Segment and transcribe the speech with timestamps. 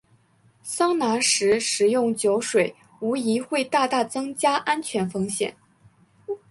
[0.63, 5.55] 桑拿时食用酒水无疑会大大增加安全风险。